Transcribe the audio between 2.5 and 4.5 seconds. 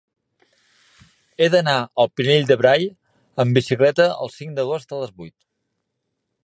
de Brai amb bicicleta el